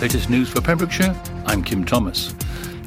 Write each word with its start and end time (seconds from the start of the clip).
latest 0.00 0.30
news 0.30 0.48
for 0.48 0.60
Pembrokeshire, 0.60 1.14
I'm 1.46 1.64
Kim 1.64 1.84
Thomas. 1.84 2.32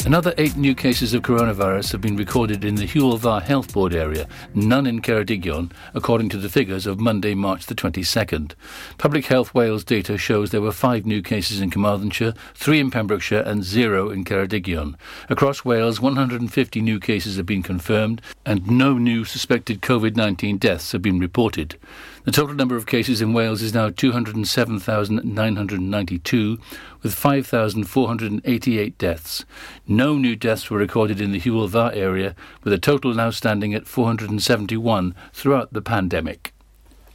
Another 0.06 0.34
eight 0.38 0.56
new 0.56 0.74
cases 0.74 1.14
of 1.14 1.24
coronavirus 1.24 1.92
have 1.92 2.00
been 2.00 2.16
recorded 2.16 2.64
in 2.64 2.76
the 2.76 2.88
Hywel 2.88 3.20
Dda 3.20 3.44
Health 3.44 3.74
Board 3.74 3.94
area, 3.94 4.28
none 4.56 4.88
in 4.88 5.02
Ceredigion, 5.02 5.72
according 5.94 6.30
to 6.30 6.38
the 6.38 6.50
figures 6.50 6.88
of 6.88 7.02
Monday, 7.02 7.36
March 7.36 7.66
the 7.66 7.76
22nd. 7.76 8.54
Public 8.98 9.26
Health 9.26 9.54
Wales 9.54 9.84
data 9.84 10.18
shows 10.18 10.52
there 10.52 10.62
were 10.62 10.72
five 10.72 11.05
new 11.05 11.22
cases 11.22 11.60
in 11.60 11.70
Carmarthenshire, 11.70 12.34
three 12.55 12.80
in 12.80 12.90
Pembrokeshire, 12.90 13.41
and 13.41 13.64
zero 13.64 14.10
in 14.10 14.24
Ceredigion. 14.24 14.96
Across 15.30 15.66
Wales, 15.66 16.00
150 16.00 16.82
new 16.82 17.00
cases 17.00 17.36
have 17.36 17.46
been 17.46 17.62
confirmed, 17.62 18.22
and 18.46 18.66
no 18.72 18.98
new 18.98 19.26
suspected 19.26 19.82
COVID 19.82 20.16
19 20.16 20.58
deaths 20.58 20.94
have 20.94 21.02
been 21.02 21.20
reported. 21.20 21.78
The 22.24 22.32
total 22.32 22.56
number 22.56 22.76
of 22.76 22.86
cases 22.86 23.20
in 23.20 23.34
Wales 23.34 23.64
is 23.64 23.74
now 23.74 23.90
207,992, 23.90 26.60
with 27.02 27.16
5,488 27.16 28.98
deaths. 29.00 29.44
No 29.88 30.20
new 30.20 30.36
deaths 30.36 30.70
were 30.70 30.78
recorded 30.78 31.20
in 31.20 31.32
the 31.32 31.40
Hywel 31.40 31.68
Dda 31.68 31.96
area, 31.96 32.36
with 32.63 32.74
a 32.74 32.78
total 32.78 33.16
now 33.16 33.32
standing 33.32 33.74
at 33.74 33.88
471 33.88 35.16
throughout 35.34 35.74
the 35.74 35.82
pandemic. 35.82 36.54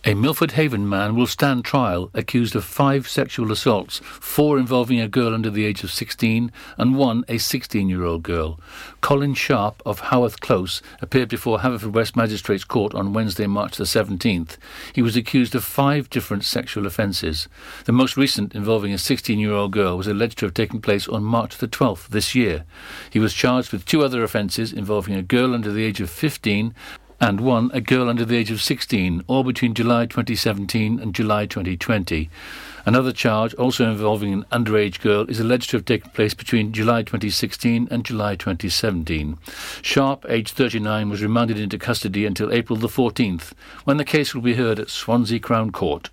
A 0.08 0.14
Milford 0.14 0.52
Haven 0.52 0.88
man 0.88 1.16
will 1.16 1.26
stand 1.26 1.64
trial 1.64 2.10
accused 2.14 2.54
of 2.54 2.64
five 2.64 3.08
sexual 3.08 3.50
assaults, 3.50 3.98
four 4.04 4.56
involving 4.56 5.00
a 5.00 5.08
girl 5.08 5.34
under 5.34 5.50
the 5.50 5.64
age 5.64 5.82
of 5.82 5.90
16 5.90 6.52
and 6.78 6.94
one 6.94 7.24
a 7.26 7.38
16 7.38 7.88
year 7.88 8.04
old 8.04 8.22
girl. 8.22 8.60
Colin 9.00 9.34
Sharp 9.34 9.82
of 9.84 10.02
Haworth 10.02 10.38
Close 10.38 10.80
appeared 11.02 11.28
before 11.28 11.58
Haverfordwest 11.58 12.14
Magistrates 12.14 12.62
Court 12.62 12.94
on 12.94 13.14
Wednesday, 13.14 13.48
March 13.48 13.78
the 13.78 13.82
17th. 13.82 14.58
He 14.92 15.02
was 15.02 15.16
accused 15.16 15.56
of 15.56 15.64
five 15.64 16.08
different 16.08 16.44
sexual 16.44 16.86
offences. 16.86 17.48
The 17.86 17.90
most 17.90 18.16
recent, 18.16 18.54
involving 18.54 18.92
a 18.92 18.98
16 18.98 19.40
year 19.40 19.54
old 19.54 19.72
girl, 19.72 19.96
was 19.98 20.06
alleged 20.06 20.38
to 20.38 20.46
have 20.46 20.54
taken 20.54 20.80
place 20.80 21.08
on 21.08 21.24
March 21.24 21.58
the 21.58 21.66
12th 21.66 22.06
this 22.10 22.32
year. 22.32 22.62
He 23.10 23.18
was 23.18 23.34
charged 23.34 23.72
with 23.72 23.84
two 23.84 24.04
other 24.04 24.22
offences 24.22 24.72
involving 24.72 25.16
a 25.16 25.22
girl 25.22 25.52
under 25.52 25.72
the 25.72 25.82
age 25.82 26.00
of 26.00 26.10
15 26.10 26.76
and 27.20 27.40
one 27.40 27.70
a 27.72 27.80
girl 27.80 28.08
under 28.08 28.24
the 28.24 28.36
age 28.36 28.50
of 28.50 28.62
16, 28.62 29.24
all 29.26 29.44
between 29.44 29.74
July 29.74 30.06
2017 30.06 31.00
and 31.00 31.14
July 31.14 31.46
2020. 31.46 32.28
Another 32.84 33.12
charge, 33.12 33.52
also 33.54 33.90
involving 33.90 34.32
an 34.32 34.44
underage 34.52 35.00
girl, 35.00 35.28
is 35.28 35.40
alleged 35.40 35.70
to 35.70 35.76
have 35.76 35.84
taken 35.84 36.10
place 36.10 36.34
between 36.34 36.72
July 36.72 37.02
2016 37.02 37.88
and 37.90 38.04
July 38.04 38.36
2017. 38.36 39.38
Sharp, 39.82 40.24
aged 40.28 40.54
39, 40.54 41.10
was 41.10 41.22
remanded 41.22 41.58
into 41.58 41.78
custody 41.78 42.24
until 42.24 42.52
April 42.52 42.78
the 42.78 42.86
14th, 42.86 43.52
when 43.84 43.96
the 43.96 44.04
case 44.04 44.34
will 44.34 44.42
be 44.42 44.54
heard 44.54 44.78
at 44.78 44.90
Swansea 44.90 45.40
Crown 45.40 45.72
Court. 45.72 46.10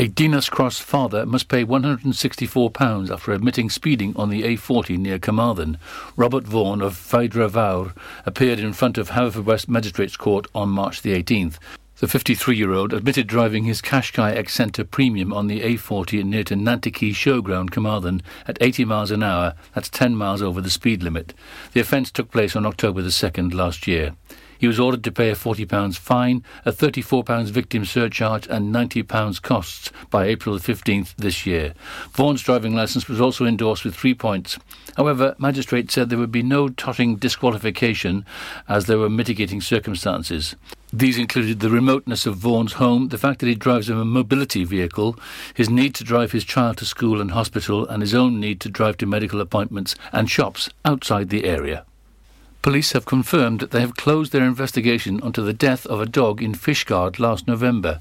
A 0.00 0.08
Dinas 0.08 0.48
Cross 0.50 0.78
father 0.78 1.26
must 1.26 1.48
pay 1.48 1.62
£164 1.62 3.10
after 3.10 3.32
admitting 3.32 3.68
speeding 3.68 4.16
on 4.16 4.30
the 4.30 4.44
A40 4.44 4.96
near 4.96 5.18
Carmarthen. 5.18 5.76
Robert 6.16 6.44
Vaughan 6.44 6.80
of 6.80 6.94
Vaedra 6.94 7.50
Fawr 7.50 7.92
appeared 8.24 8.60
in 8.60 8.72
front 8.72 8.96
of 8.96 9.10
Haverfordwest 9.10 9.68
Magistrates 9.68 10.16
Court 10.16 10.46
on 10.54 10.70
March 10.70 11.02
the 11.02 11.22
18th. 11.22 11.58
The 11.98 12.06
53-year-old 12.06 12.94
admitted 12.94 13.26
driving 13.26 13.64
his 13.64 13.82
Qashqai 13.82 14.38
Acenta 14.38 14.90
Premium 14.90 15.34
on 15.34 15.48
the 15.48 15.60
A40 15.60 16.24
near 16.24 16.44
to 16.44 16.54
Nantyci 16.54 17.10
Showground, 17.10 17.70
Carmarthen, 17.70 18.22
at 18.48 18.56
80 18.58 18.86
miles 18.86 19.10
an 19.10 19.22
hour. 19.22 19.52
That's 19.74 19.90
10 19.90 20.16
miles 20.16 20.40
over 20.40 20.62
the 20.62 20.70
speed 20.70 21.02
limit. 21.02 21.34
The 21.74 21.80
offence 21.80 22.10
took 22.10 22.30
place 22.30 22.56
on 22.56 22.64
October 22.64 23.02
the 23.02 23.10
2nd 23.10 23.52
last 23.52 23.86
year. 23.86 24.14
He 24.60 24.66
was 24.66 24.78
ordered 24.78 25.02
to 25.04 25.10
pay 25.10 25.30
a 25.30 25.34
£40 25.34 25.96
fine, 25.96 26.44
a 26.66 26.70
£34 26.70 27.48
victim 27.48 27.86
surcharge, 27.86 28.46
and 28.46 28.74
£90 28.74 29.40
costs 29.40 29.90
by 30.10 30.26
April 30.26 30.58
15th 30.58 31.14
this 31.16 31.46
year. 31.46 31.72
Vaughan's 32.12 32.42
driving 32.42 32.74
licence 32.74 33.08
was 33.08 33.22
also 33.22 33.46
endorsed 33.46 33.86
with 33.86 33.94
three 33.94 34.12
points. 34.12 34.58
However, 34.98 35.34
magistrate 35.38 35.90
said 35.90 36.10
there 36.10 36.18
would 36.18 36.30
be 36.30 36.42
no 36.42 36.68
totting 36.68 37.16
disqualification 37.16 38.26
as 38.68 38.84
there 38.84 38.98
were 38.98 39.08
mitigating 39.08 39.62
circumstances. 39.62 40.56
These 40.92 41.16
included 41.16 41.60
the 41.60 41.70
remoteness 41.70 42.26
of 42.26 42.36
Vaughan's 42.36 42.74
home, 42.74 43.08
the 43.08 43.16
fact 43.16 43.40
that 43.40 43.46
he 43.46 43.54
drives 43.54 43.88
a 43.88 44.04
mobility 44.04 44.64
vehicle, 44.64 45.18
his 45.54 45.70
need 45.70 45.94
to 45.94 46.04
drive 46.04 46.32
his 46.32 46.44
child 46.44 46.76
to 46.78 46.84
school 46.84 47.22
and 47.22 47.30
hospital, 47.30 47.88
and 47.88 48.02
his 48.02 48.14
own 48.14 48.38
need 48.38 48.60
to 48.60 48.68
drive 48.68 48.98
to 48.98 49.06
medical 49.06 49.40
appointments 49.40 49.94
and 50.12 50.30
shops 50.30 50.68
outside 50.84 51.30
the 51.30 51.46
area. 51.46 51.86
Police 52.62 52.92
have 52.92 53.06
confirmed 53.06 53.60
that 53.60 53.70
they 53.70 53.80
have 53.80 53.96
closed 53.96 54.32
their 54.32 54.44
investigation 54.44 55.18
onto 55.22 55.42
the 55.42 55.54
death 55.54 55.86
of 55.86 55.98
a 55.98 56.04
dog 56.04 56.42
in 56.42 56.52
Fishguard 56.52 57.18
last 57.18 57.48
November. 57.48 58.00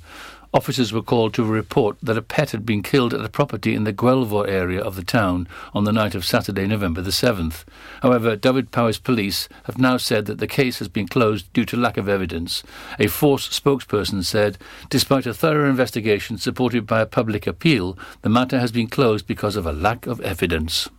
Officers 0.53 0.91
were 0.91 1.01
called 1.01 1.33
to 1.35 1.45
report 1.45 1.95
that 2.03 2.17
a 2.17 2.21
pet 2.21 2.51
had 2.51 2.65
been 2.65 2.83
killed 2.83 3.13
at 3.13 3.23
a 3.23 3.29
property 3.29 3.73
in 3.73 3.85
the 3.85 3.93
Guelvor 3.93 4.45
area 4.49 4.81
of 4.81 4.97
the 4.97 5.03
town 5.03 5.47
on 5.73 5.85
the 5.85 5.93
night 5.93 6.13
of 6.13 6.25
Saturday, 6.25 6.67
November 6.67 7.01
the 7.01 7.11
7th. 7.11 7.63
However, 8.01 8.35
Dyfed-Powys 8.35 8.97
police 8.97 9.47
have 9.63 9.77
now 9.77 9.95
said 9.95 10.25
that 10.25 10.39
the 10.39 10.47
case 10.47 10.79
has 10.79 10.89
been 10.89 11.07
closed 11.07 11.53
due 11.53 11.65
to 11.65 11.77
lack 11.77 11.95
of 11.95 12.09
evidence. 12.09 12.61
A 12.99 13.07
force 13.07 13.47
spokesperson 13.47 14.25
said, 14.25 14.57
despite 14.89 15.25
a 15.25 15.33
thorough 15.33 15.69
investigation 15.69 16.37
supported 16.37 16.85
by 16.85 16.99
a 16.99 17.05
public 17.05 17.47
appeal, 17.47 17.97
the 18.23 18.29
matter 18.29 18.59
has 18.59 18.73
been 18.73 18.87
closed 18.87 19.25
because 19.25 19.55
of 19.55 19.65
a 19.65 19.71
lack 19.71 20.05
of 20.05 20.19
evidence. 20.19 20.89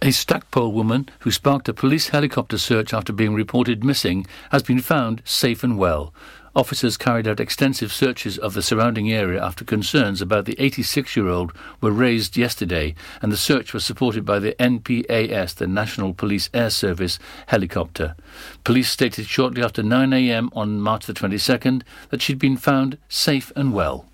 A 0.00 0.12
Stackpole 0.12 0.70
woman 0.70 1.08
who 1.20 1.32
sparked 1.32 1.68
a 1.68 1.74
police 1.74 2.10
helicopter 2.10 2.56
search 2.56 2.94
after 2.94 3.12
being 3.12 3.34
reported 3.34 3.82
missing 3.82 4.28
has 4.52 4.62
been 4.62 4.80
found 4.80 5.22
safe 5.24 5.64
and 5.64 5.76
well. 5.76 6.14
Officers 6.54 6.96
carried 6.96 7.26
out 7.26 7.40
extensive 7.40 7.92
searches 7.92 8.38
of 8.38 8.54
the 8.54 8.62
surrounding 8.62 9.10
area 9.10 9.42
after 9.42 9.64
concerns 9.64 10.22
about 10.22 10.44
the 10.44 10.54
86 10.60 11.16
year 11.16 11.26
old 11.26 11.52
were 11.80 11.90
raised 11.90 12.36
yesterday, 12.36 12.94
and 13.20 13.32
the 13.32 13.36
search 13.36 13.74
was 13.74 13.84
supported 13.84 14.24
by 14.24 14.38
the 14.38 14.54
NPAS, 14.60 15.56
the 15.56 15.66
National 15.66 16.14
Police 16.14 16.48
Air 16.54 16.70
Service 16.70 17.18
helicopter. 17.48 18.14
Police 18.62 18.90
stated 18.90 19.26
shortly 19.26 19.64
after 19.64 19.82
9 19.82 20.12
a.m. 20.12 20.48
on 20.52 20.80
March 20.80 21.06
the 21.06 21.12
22nd 21.12 21.82
that 22.10 22.22
she'd 22.22 22.38
been 22.38 22.56
found 22.56 22.98
safe 23.08 23.50
and 23.56 23.74
well. 23.74 24.06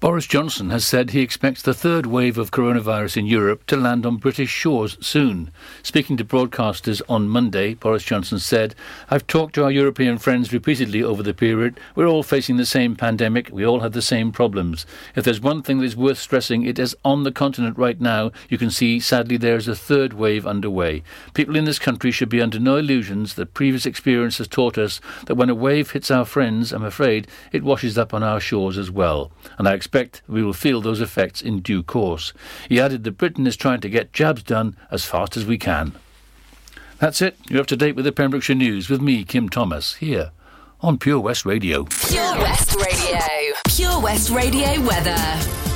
Boris 0.00 0.28
Johnson 0.28 0.70
has 0.70 0.86
said 0.86 1.10
he 1.10 1.22
expects 1.22 1.60
the 1.60 1.74
third 1.74 2.06
wave 2.06 2.38
of 2.38 2.52
coronavirus 2.52 3.16
in 3.16 3.26
Europe 3.26 3.66
to 3.66 3.76
land 3.76 4.06
on 4.06 4.16
British 4.16 4.48
shores 4.48 4.96
soon. 5.00 5.50
Speaking 5.82 6.16
to 6.16 6.24
broadcasters 6.24 7.02
on 7.08 7.28
Monday, 7.28 7.74
Boris 7.74 8.04
Johnson 8.04 8.38
said, 8.38 8.76
I've 9.10 9.26
talked 9.26 9.56
to 9.56 9.64
our 9.64 9.72
European 9.72 10.18
friends 10.18 10.52
repeatedly 10.52 11.02
over 11.02 11.24
the 11.24 11.34
period. 11.34 11.80
We're 11.96 12.06
all 12.06 12.22
facing 12.22 12.58
the 12.58 12.64
same 12.64 12.94
pandemic. 12.94 13.50
We 13.52 13.66
all 13.66 13.80
have 13.80 13.90
the 13.90 14.00
same 14.00 14.30
problems. 14.30 14.86
If 15.16 15.24
there's 15.24 15.40
one 15.40 15.62
thing 15.62 15.78
that 15.78 15.86
is 15.86 15.96
worth 15.96 16.18
stressing, 16.18 16.62
it 16.62 16.78
is 16.78 16.96
on 17.04 17.24
the 17.24 17.32
continent 17.32 17.76
right 17.76 18.00
now, 18.00 18.30
you 18.48 18.56
can 18.56 18.70
see, 18.70 19.00
sadly, 19.00 19.36
there 19.36 19.56
is 19.56 19.66
a 19.66 19.74
third 19.74 20.12
wave 20.12 20.46
underway. 20.46 21.02
People 21.34 21.56
in 21.56 21.64
this 21.64 21.80
country 21.80 22.12
should 22.12 22.28
be 22.28 22.40
under 22.40 22.60
no 22.60 22.76
illusions 22.76 23.34
that 23.34 23.52
previous 23.52 23.84
experience 23.84 24.38
has 24.38 24.46
taught 24.46 24.78
us 24.78 25.00
that 25.26 25.34
when 25.34 25.50
a 25.50 25.56
wave 25.56 25.90
hits 25.90 26.08
our 26.08 26.24
friends, 26.24 26.72
I'm 26.72 26.84
afraid, 26.84 27.26
it 27.50 27.64
washes 27.64 27.98
up 27.98 28.14
on 28.14 28.22
our 28.22 28.38
shores 28.38 28.78
as 28.78 28.92
well. 28.92 29.32
And 29.58 29.66
I 29.66 29.74
expect 29.74 29.87
we 30.28 30.42
will 30.42 30.52
feel 30.52 30.80
those 30.80 31.00
effects 31.00 31.42
in 31.42 31.60
due 31.60 31.82
course. 31.82 32.32
He 32.68 32.80
added 32.80 33.04
that 33.04 33.18
Britain 33.18 33.46
is 33.46 33.56
trying 33.56 33.80
to 33.80 33.88
get 33.88 34.12
jabs 34.12 34.42
done 34.42 34.76
as 34.90 35.04
fast 35.04 35.36
as 35.36 35.44
we 35.44 35.58
can. 35.58 35.92
That's 36.98 37.22
it. 37.22 37.36
You're 37.48 37.60
up 37.60 37.66
to 37.68 37.76
date 37.76 37.94
with 37.94 38.04
the 38.04 38.12
Pembrokeshire 38.12 38.56
News 38.56 38.88
with 38.88 39.00
me, 39.00 39.24
Kim 39.24 39.48
Thomas, 39.48 39.94
here 39.96 40.32
on 40.80 40.98
Pure 40.98 41.20
West 41.20 41.44
Radio. 41.44 41.84
Pure 41.84 42.38
West 42.38 42.74
Radio. 42.76 43.18
Pure 43.68 44.00
West 44.00 44.30
Radio 44.30 44.80
weather. 44.82 45.67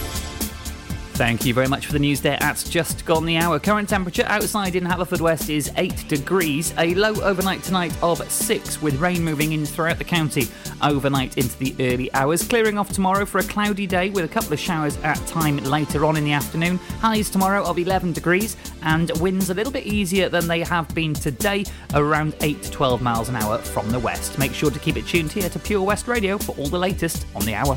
Thank 1.15 1.45
you 1.45 1.53
very 1.53 1.69
much 1.69 1.87
for 1.87 1.93
the 1.93 1.99
news 1.99 2.23
there 2.23 2.43
at 2.43 2.57
just 2.71 3.05
gone 3.05 3.27
the 3.27 3.37
hour. 3.37 3.61
Current 3.61 3.87
temperature 3.87 4.25
outside 4.27 4.75
in 4.75 4.85
Haverfordwest 4.85 5.55
is 5.55 5.71
8 5.77 6.09
degrees. 6.09 6.73
A 6.79 6.95
low 6.95 7.13
overnight 7.23 7.63
tonight 7.63 7.95
of 8.03 8.29
6 8.31 8.81
with 8.81 8.99
rain 8.99 9.23
moving 9.23 9.53
in 9.53 9.67
throughout 9.67 9.99
the 9.99 10.05
county 10.05 10.49
overnight 10.83 11.37
into 11.37 11.57
the 11.59 11.77
early 11.81 12.13
hours. 12.15 12.43
Clearing 12.43 12.79
off 12.79 12.89
tomorrow 12.89 13.27
for 13.27 13.39
a 13.39 13.43
cloudy 13.43 13.87
day 13.87 14.09
with 14.09 14.25
a 14.25 14.29
couple 14.29 14.55
of 14.55 14.59
showers 14.59 14.97
at 15.05 15.19
time 15.27 15.59
later 15.59 16.07
on 16.07 16.17
in 16.17 16.25
the 16.25 16.33
afternoon. 16.33 16.79
Highs 17.01 17.29
tomorrow 17.29 17.63
of 17.63 17.79
11 17.79 18.15
degrees 18.15 18.57
and 18.83 19.11
winds 19.21 19.51
a 19.51 19.55
little 19.55 19.73
bit 19.73 19.87
easier 19.87 20.31
than 20.31 20.49
they 20.49 20.61
have 20.61 20.93
been 20.95 21.13
today, 21.13 21.65
around 21.93 22.35
8 22.41 22.63
to 22.63 22.71
12 22.71 23.03
miles 23.03 23.29
an 23.29 23.37
hour 23.37 23.59
from 23.59 23.91
the 23.91 23.99
west. 23.99 24.39
Make 24.39 24.55
sure 24.55 24.71
to 24.71 24.79
keep 24.79 24.97
it 24.97 25.07
tuned 25.07 25.31
here 25.31 25.51
to 25.51 25.59
Pure 25.59 25.83
West 25.83 26.09
Radio 26.09 26.39
for 26.39 26.57
all 26.57 26.69
the 26.69 26.79
latest 26.79 27.27
on 27.37 27.45
the 27.45 27.55
hour. 27.55 27.77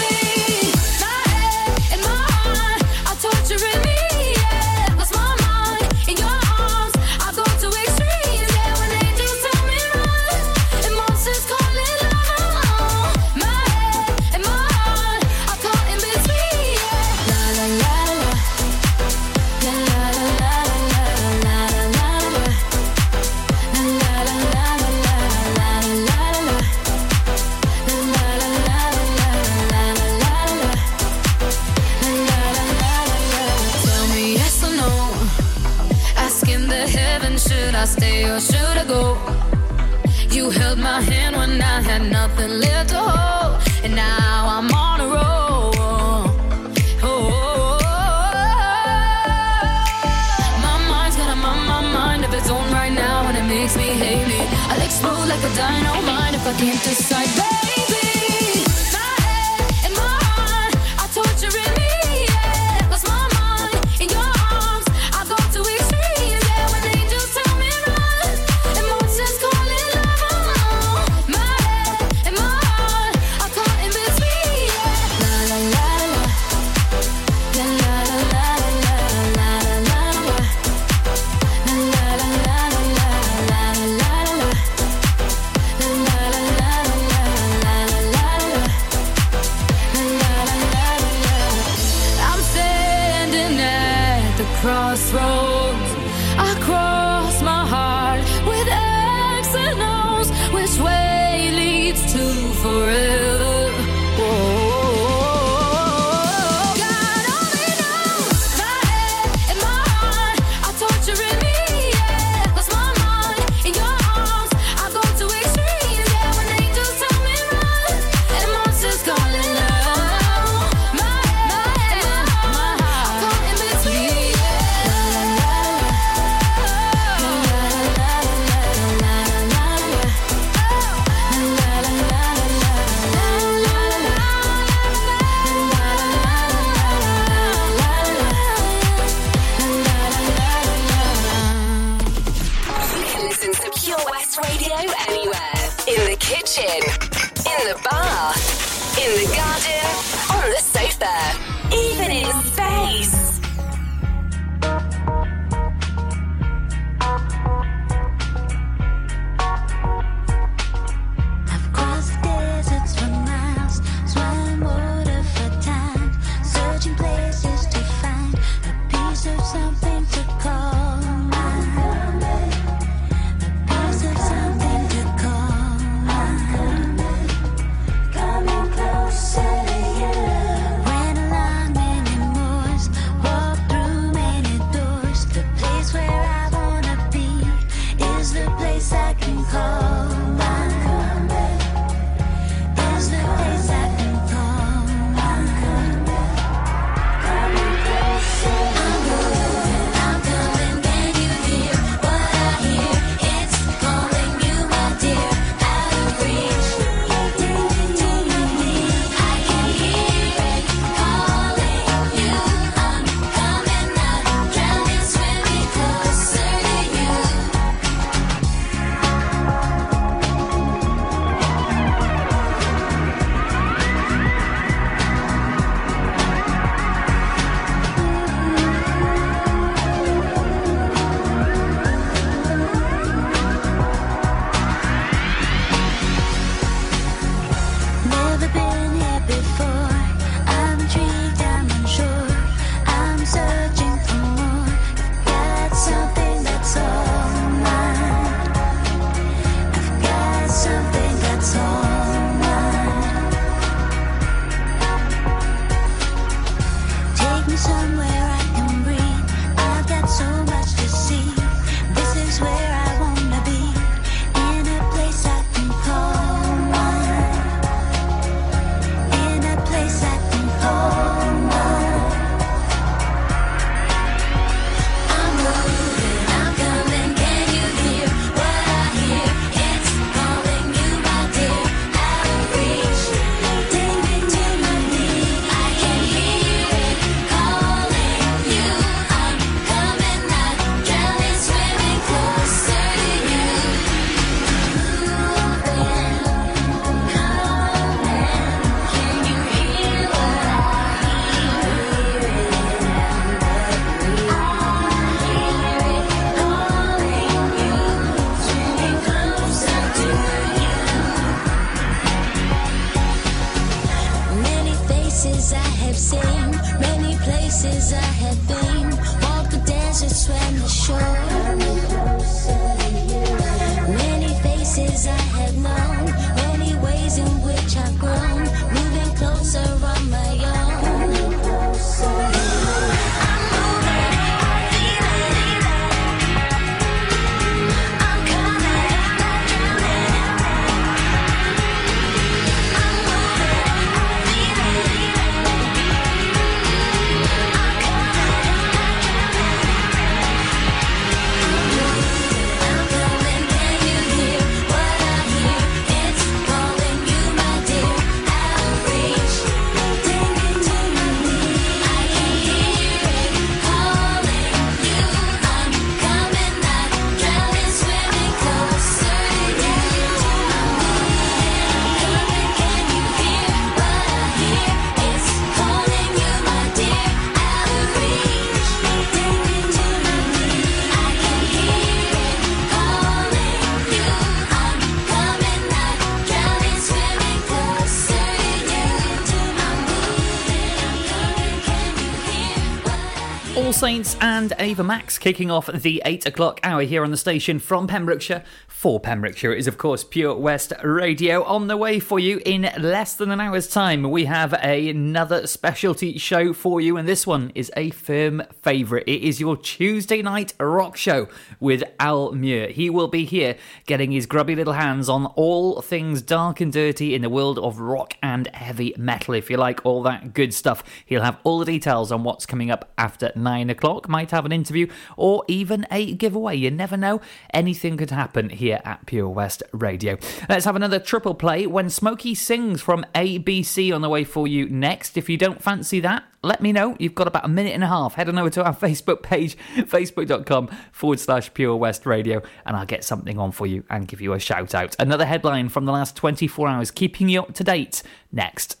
Ava 394.61 394.83
Max 394.83 395.17
kicking 395.17 395.49
off 395.49 395.65
the 395.73 396.03
8 396.05 396.27
o'clock 396.27 396.59
hour 396.61 396.83
here 396.83 397.03
on 397.03 397.09
the 397.09 397.17
station 397.17 397.57
from 397.57 397.87
Pembrokeshire. 397.87 398.43
For 398.67 398.99
Pembrokeshire, 398.99 399.53
it 399.53 399.59
is 399.59 399.67
of 399.67 399.79
course 399.79 400.03
Pure 400.03 400.35
West 400.35 400.71
Radio 400.83 401.43
on 401.43 401.65
the 401.65 401.77
way 401.77 401.99
for 401.99 402.19
you 402.19 402.39
in 402.45 402.69
less 402.77 403.15
than 403.15 403.31
an 403.31 403.39
hour's 403.39 403.67
time. 403.67 404.03
We 404.11 404.25
have 404.25 404.53
another 404.53 405.47
specialty 405.47 406.19
show 406.19 406.53
for 406.53 406.79
you, 406.79 406.95
and 406.97 407.07
this 407.07 407.25
one 407.25 407.51
is 407.55 407.71
a 407.75 407.89
firm 407.89 408.43
favourite. 408.61 409.07
It 409.07 409.23
is 409.23 409.39
your 409.39 409.57
Tuesday 409.57 410.21
night 410.21 410.53
rock 410.59 410.95
show 410.95 411.27
with 411.59 411.83
Al 411.99 412.31
Muir. 412.31 412.67
He 412.67 412.91
will 412.91 413.07
be 413.07 413.25
here 413.25 413.55
getting 413.87 414.11
his 414.11 414.27
grubby 414.27 414.55
little 414.55 414.73
hands 414.73 415.09
on 415.09 415.25
all 415.35 415.81
things 415.81 416.21
dark 416.21 416.61
and 416.61 416.71
dirty 416.71 417.15
in 417.15 417.23
the 417.23 417.29
world 417.29 417.57
of 417.57 417.79
rock 417.79 418.13
and 418.21 418.45
heavy 418.53 418.93
metal. 418.95 419.33
If 419.33 419.49
you 419.49 419.57
like 419.57 419.83
all 419.83 420.03
that 420.03 420.35
good 420.35 420.53
stuff, 420.53 420.83
he'll 421.05 421.23
have 421.23 421.39
all 421.43 421.57
the 421.57 421.65
details 421.65 422.11
on 422.11 422.23
what's 422.23 422.45
coming 422.45 422.69
up 422.69 422.91
after 422.95 423.31
nine 423.35 423.71
o'clock. 423.71 424.07
Might 424.07 424.29
have 424.29 424.50
an 424.51 424.59
interview 424.59 424.87
or 425.17 425.43
even 425.47 425.85
a 425.89 426.13
giveaway. 426.13 426.55
You 426.55 426.71
never 426.71 426.97
know. 426.97 427.21
Anything 427.53 427.97
could 427.97 428.11
happen 428.11 428.49
here 428.49 428.81
at 428.83 429.05
Pure 429.05 429.29
West 429.29 429.63
Radio. 429.71 430.17
Let's 430.49 430.65
have 430.65 430.75
another 430.75 430.99
triple 430.99 431.33
play 431.35 431.65
when 431.67 431.89
Smokey 431.89 432.35
sings 432.35 432.81
from 432.81 433.05
ABC 433.15 433.93
on 433.93 434.01
the 434.01 434.09
way 434.09 434.23
for 434.23 434.47
you 434.47 434.69
next. 434.69 435.17
If 435.17 435.29
you 435.29 435.37
don't 435.37 435.61
fancy 435.61 435.99
that, 436.01 436.23
let 436.43 436.61
me 436.61 436.71
know. 436.71 436.95
You've 436.99 437.15
got 437.15 437.27
about 437.27 437.45
a 437.45 437.49
minute 437.49 437.73
and 437.73 437.83
a 437.83 437.87
half. 437.87 438.15
Head 438.15 438.27
on 438.27 438.37
over 438.37 438.49
to 438.51 438.63
our 438.63 438.75
Facebook 438.75 439.21
page, 439.21 439.57
facebook.com 439.75 440.69
forward 440.91 441.19
slash 441.19 441.53
Pure 441.53 441.75
West 441.77 442.05
Radio, 442.05 442.41
and 442.65 442.75
I'll 442.75 442.85
get 442.85 443.03
something 443.03 443.37
on 443.37 443.51
for 443.51 443.67
you 443.67 443.83
and 443.89 444.07
give 444.07 444.21
you 444.21 444.33
a 444.33 444.39
shout 444.39 444.73
out. 444.73 444.95
Another 444.99 445.25
headline 445.25 445.69
from 445.69 445.85
the 445.85 445.91
last 445.91 446.15
24 446.15 446.67
hours, 446.67 446.91
keeping 446.91 447.29
you 447.29 447.41
up 447.41 447.53
to 447.53 447.63
date 447.63 448.03
next. 448.31 448.80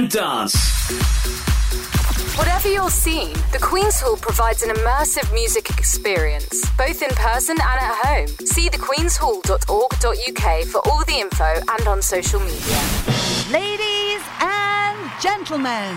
and 0.00 0.10
dance. 0.10 0.54
Whatever 2.38 2.68
your 2.68 2.88
scene, 2.88 3.34
the 3.52 3.58
Queen's 3.60 4.00
Hall 4.00 4.16
provides 4.16 4.62
an 4.62 4.70
immersive 4.70 5.30
music 5.34 5.68
experience, 5.68 6.64
both 6.78 7.02
in 7.02 7.10
person 7.10 7.58
and 7.60 7.80
at 7.82 7.94
home. 8.06 8.28
See 8.46 8.70
thequeenshall.org.uk 8.70 10.64
for 10.68 10.88
all 10.88 11.04
the 11.04 11.20
info 11.20 11.44
and 11.44 11.86
on 11.86 12.00
social 12.00 12.40
media. 12.40 12.80
Ladies 13.50 14.22
and 14.40 14.96
gentlemen, 15.20 15.94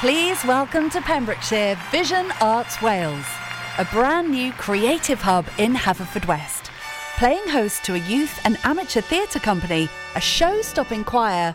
please 0.00 0.42
welcome 0.46 0.88
to 0.88 1.02
Pembrokeshire 1.02 1.78
Vision 1.90 2.32
Arts 2.40 2.80
Wales, 2.80 3.26
a 3.76 3.84
brand 3.92 4.30
new 4.30 4.52
creative 4.52 5.20
hub 5.20 5.44
in 5.58 5.74
Haverfordwest. 5.74 6.70
Playing 7.18 7.46
host 7.48 7.84
to 7.84 7.94
a 7.96 7.98
youth 7.98 8.40
and 8.46 8.56
amateur 8.64 9.02
theatre 9.02 9.40
company, 9.40 9.90
a 10.16 10.20
show 10.22 10.62
stopping 10.62 11.04
choir, 11.04 11.54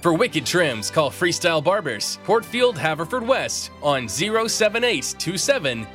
For 0.00 0.14
wicked 0.14 0.46
trims, 0.46 0.90
call 0.90 1.10
Freestyle 1.10 1.62
Barbers, 1.62 2.18
Portfield, 2.24 2.78
Haverford 2.78 3.26
West 3.26 3.70
on 3.82 4.08
07827 4.08 5.86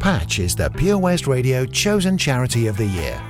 Patch 0.00 0.38
is 0.40 0.56
the 0.56 0.70
Pure 0.70 0.98
West 0.98 1.26
Radio 1.26 1.64
chosen 1.66 2.18
charity 2.18 2.66
of 2.66 2.76
the 2.76 2.86
year. 2.86 3.29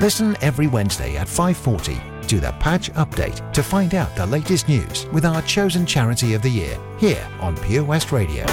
Listen 0.00 0.36
every 0.42 0.68
Wednesday 0.68 1.16
at 1.16 1.26
5.40 1.26 2.28
to 2.28 2.38
the 2.38 2.52
Patch 2.60 2.88
Update 2.92 3.52
to 3.52 3.64
find 3.64 3.96
out 3.96 4.14
the 4.14 4.26
latest 4.26 4.68
news 4.68 5.06
with 5.06 5.24
our 5.24 5.42
chosen 5.42 5.84
charity 5.84 6.34
of 6.34 6.42
the 6.42 6.48
year 6.48 6.78
here 6.98 7.28
on 7.40 7.56
Pure 7.56 7.82
West 7.82 8.12
Radio. 8.12 8.44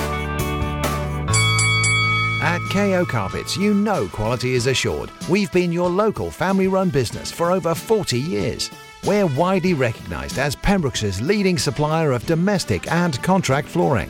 At 2.42 2.60
KO 2.72 3.06
Carpets, 3.06 3.56
you 3.56 3.76
know 3.76 4.08
quality 4.08 4.56
is 4.56 4.66
assured. 4.66 5.12
We've 5.30 5.52
been 5.52 5.72
your 5.72 5.88
local 5.88 6.32
family 6.32 6.68
run 6.68 6.90
business 6.90 7.32
for 7.32 7.52
over 7.52 7.76
40 7.76 8.20
years. 8.20 8.72
We're 9.06 9.28
widely 9.28 9.76
recognised 9.76 10.40
as 10.40 10.56
Pembroke's 10.56 11.22
leading 11.22 11.60
supplier 11.60 12.12
of 12.12 12.26
domestic 12.26 12.92
and 12.92 13.22
contract 13.22 13.68
flooring. 13.68 14.10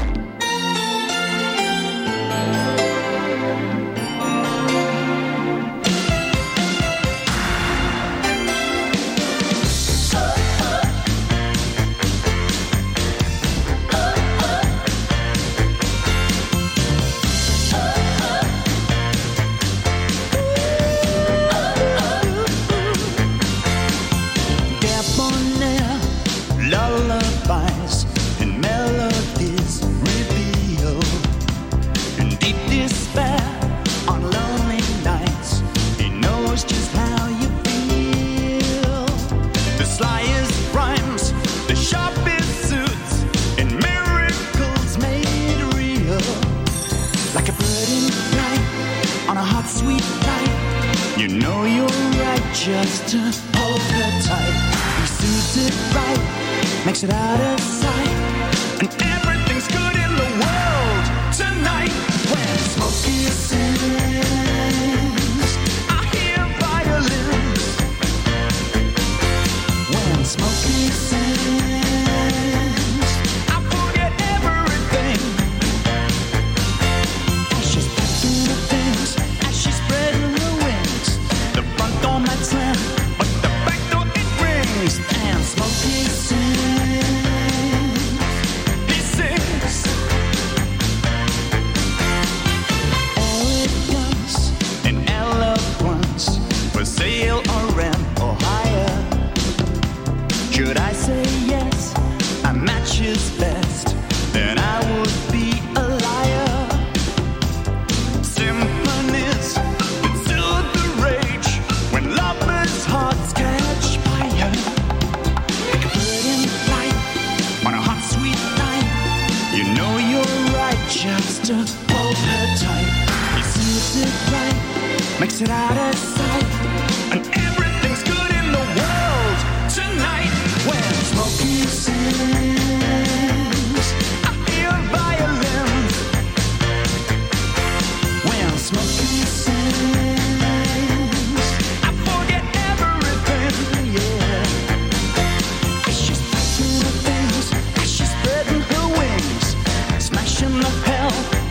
should 57.01 57.09
I 57.09 57.35
have 57.35 57.80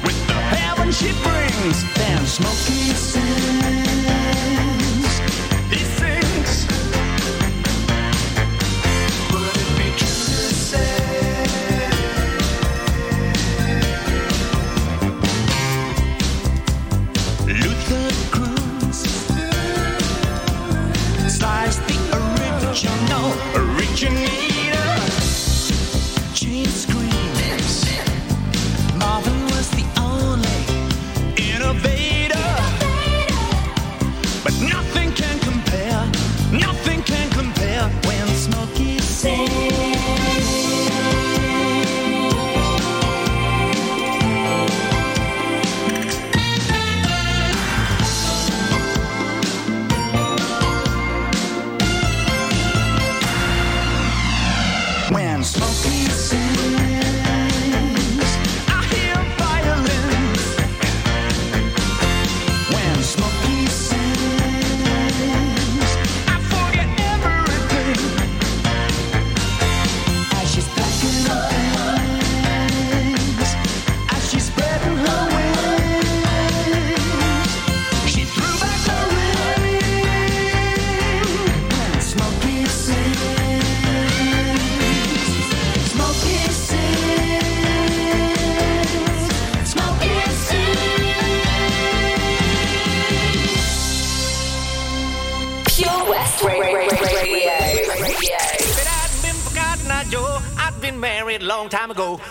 with 0.05 0.27
the 0.29 0.35
heaven 0.35 0.93
she 0.93 1.13
brings 1.23 1.85
and 1.99 2.27
smoky 2.27 2.95
sand. 2.95 4.70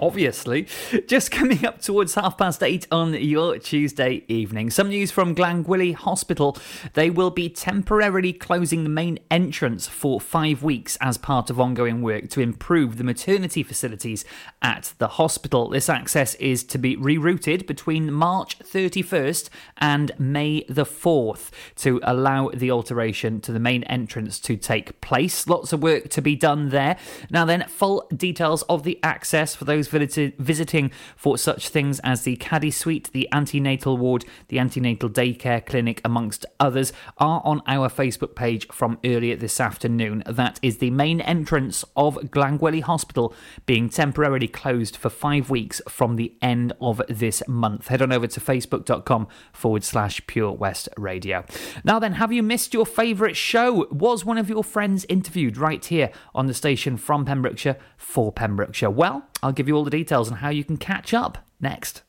Obviously. 0.00 0.66
Just 1.06 1.30
coming 1.30 1.64
up 1.64 1.80
towards 1.80 2.14
half 2.14 2.36
past 2.36 2.62
eight 2.62 2.86
on 2.90 3.14
your 3.14 3.58
Tuesday 3.58 4.24
evening. 4.28 4.70
Some 4.70 4.88
news 4.88 5.10
from 5.10 5.34
Glangwili 5.34 5.94
Hospital. 5.94 6.56
They 6.94 7.10
will 7.10 7.30
be 7.30 7.48
temporarily 7.48 8.32
closing 8.32 8.82
the 8.82 8.90
main 8.90 9.18
entrance 9.30 9.86
for 9.86 10.20
five 10.20 10.62
weeks 10.62 10.98
as 11.00 11.16
part 11.16 11.50
of 11.50 11.60
ongoing 11.60 12.02
work 12.02 12.28
to 12.30 12.40
improve 12.40 12.98
the 12.98 13.04
maternity 13.04 13.62
facilities 13.62 14.24
at 14.60 14.92
the 14.98 15.08
hospital. 15.08 15.70
This 15.70 15.88
access 15.88 16.34
is 16.36 16.62
to 16.64 16.78
be 16.78 16.96
rerouted 16.96 17.66
between 17.66 18.12
March 18.12 18.58
31st 18.58 19.48
and 19.78 20.12
May 20.18 20.64
the 20.68 20.84
4th 20.84 21.50
to 21.76 22.00
allow 22.02 22.50
the 22.50 22.70
alteration 22.70 23.40
to 23.40 23.52
the 23.52 23.60
main 23.60 23.82
entrance 23.84 24.38
to 24.40 24.56
take 24.56 25.00
place. 25.00 25.46
Lots 25.46 25.72
of 25.72 25.82
work 25.82 26.08
to 26.10 26.22
be 26.22 26.36
done 26.36 26.68
there. 26.68 26.96
Now, 27.30 27.44
then, 27.44 27.64
full 27.68 28.06
details 28.14 28.62
of 28.62 28.82
the 28.82 28.98
access 29.02 29.54
for 29.54 29.64
those 29.64 29.85
visiti- 29.88 30.36
visiting 30.38 30.90
for 31.16 31.38
such 31.38 31.68
things 31.68 32.00
as 32.00 32.22
the 32.22 32.36
Cadi 32.36 32.70
Suite, 32.70 33.10
the 33.12 33.28
antenatal 33.32 33.96
ward, 33.96 34.24
the 34.48 34.58
antenatal 34.58 35.08
daycare 35.08 35.64
clinic, 35.64 36.00
amongst 36.04 36.46
others, 36.60 36.92
are 37.18 37.42
on 37.44 37.62
our 37.66 37.88
Facebook 37.88 38.34
page 38.34 38.66
from 38.68 38.98
earlier 39.04 39.36
this 39.36 39.60
afternoon. 39.60 40.22
That 40.26 40.58
is 40.62 40.78
the 40.78 40.90
main 40.90 41.20
entrance 41.20 41.84
of 41.96 42.16
Glangwili 42.16 42.82
Hospital 42.82 43.34
being 43.66 43.88
temporarily 43.88 44.48
closed 44.48 44.96
for 44.96 45.10
five 45.10 45.50
weeks 45.50 45.80
from 45.88 46.16
the 46.16 46.34
end 46.42 46.72
of 46.80 47.00
this 47.08 47.42
month. 47.48 47.88
Head 47.88 48.02
on 48.02 48.12
over 48.12 48.26
to 48.26 48.40
facebook.com 48.40 49.28
forward 49.52 49.84
slash 49.84 50.26
Pure 50.26 50.52
West 50.52 50.88
Radio. 50.96 51.44
Now, 51.84 51.98
then, 51.98 52.14
have 52.14 52.32
you 52.32 52.42
missed 52.42 52.74
your 52.74 52.86
favourite 52.86 53.36
show? 53.36 53.86
Was 53.90 54.24
one 54.24 54.38
of 54.38 54.48
your 54.48 54.64
friends 54.64 55.06
interviewed 55.08 55.56
right 55.56 55.84
here 55.84 56.10
on 56.34 56.46
the 56.46 56.54
station 56.54 56.96
from 56.96 57.24
Pembrokeshire 57.24 57.76
for 57.96 58.32
Pembrokeshire? 58.32 58.90
Well, 58.90 59.24
I'll 59.42 59.52
give 59.52 59.68
you 59.68 59.76
all 59.76 59.84
the 59.84 59.90
details 59.90 60.30
on 60.30 60.38
how 60.38 60.48
you 60.48 60.64
can 60.64 60.76
catch 60.76 61.14
up 61.14 61.38
next. 61.60 62.02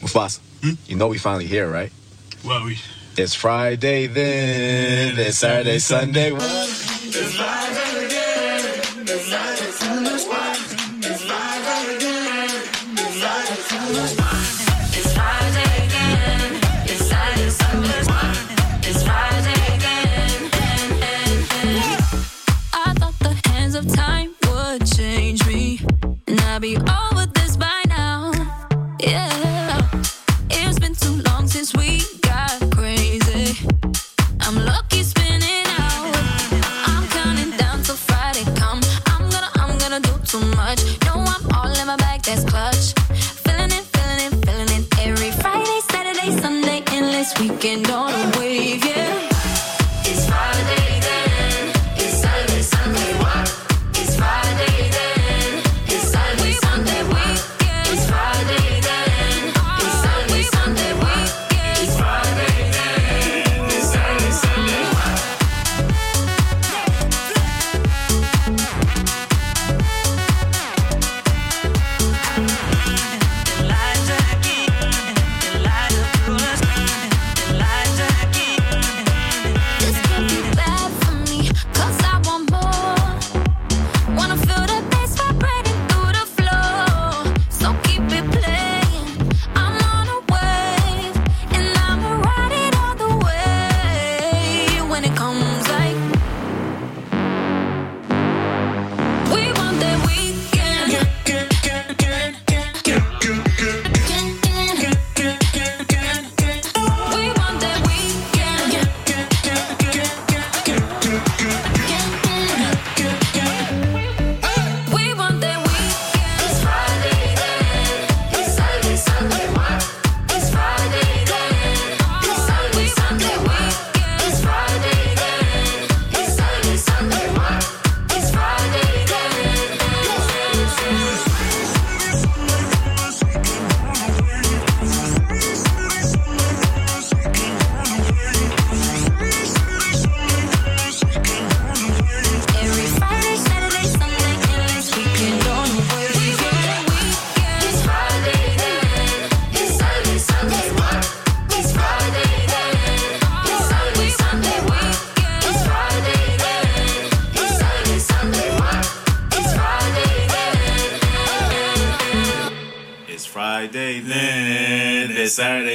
Mufasa, 0.00 0.40
hmm? 0.62 0.72
you 0.86 0.96
know 0.96 1.08
we 1.08 1.18
finally 1.18 1.46
here, 1.46 1.70
right? 1.70 1.92
Well, 2.44 2.64
we. 2.64 2.78
It's 3.16 3.34
Friday 3.34 4.06
then, 4.06 5.18
it's 5.18 5.38
Saturday, 5.38 5.78
Sunday. 5.78 6.32
It's 6.32 7.38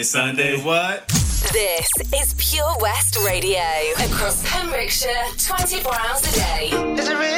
this 0.07 0.13
Sunday, 0.13 0.61
what? 0.63 1.07
This 1.51 1.89
is 2.13 2.33
Pure 2.37 2.77
West 2.79 3.17
Radio. 3.25 3.59
Across 3.99 4.49
Pembrokeshire, 4.49 5.11
24 5.37 5.93
hours 5.99 6.21
a 6.21 6.35
day. 6.35 7.36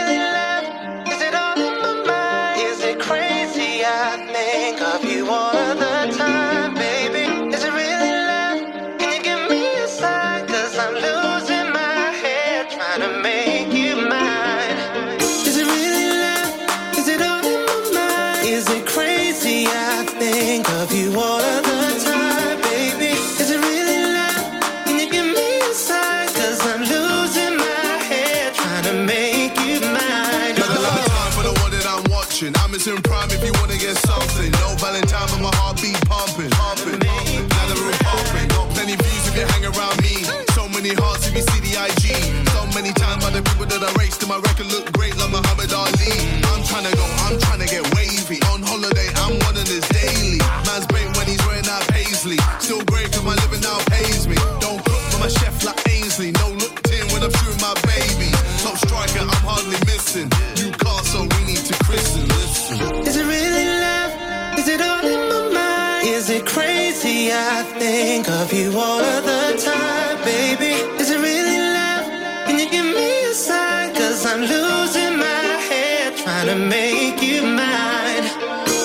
I'm 74.32 74.42
losing 74.42 75.18
my 75.18 75.26
head 75.70 76.16
trying 76.16 76.46
to 76.50 76.56
make 76.56 77.20
you 77.20 77.42
mine. 77.42 78.26